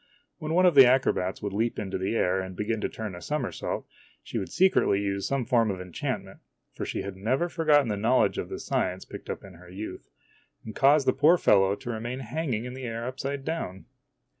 When 0.39 0.55
one 0.55 0.65
of 0.65 0.73
the 0.73 0.87
acrobats 0.87 1.43
would 1.43 1.53
leap 1.53 1.77
into 1.77 1.99
the 1.99 2.15
air 2.15 2.39
and 2.41 2.55
begin 2.55 2.81
to 2.81 2.89
turn 2.89 3.13
a 3.13 3.21
somersault, 3.21 3.85
she 4.23 4.39
\vould 4.39 4.49
secretly 4.51 4.99
use 4.99 5.27
some 5.27 5.45
form 5.45 5.69
of 5.69 5.79
enchantment 5.79 6.39
for 6.73 6.85
she 6.87 7.03
had 7.03 7.15
never 7.15 7.47
forgotten 7.47 7.87
the 7.87 7.97
knowledge 7.97 8.39
of 8.39 8.49
the 8.49 8.57
science 8.57 9.05
picked 9.05 9.29
up 9.29 9.43
in 9.43 9.53
her 9.53 9.69
youth 9.69 10.09
and 10.65 10.75
cause 10.75 11.05
the 11.05 11.13
poor 11.13 11.37
fellow 11.37 11.75
to 11.75 11.91
remain 11.91 12.21
hanging 12.21 12.65
in 12.65 12.73
the 12.73 12.85
air 12.85 13.05
upside 13.05 13.45
down. 13.45 13.85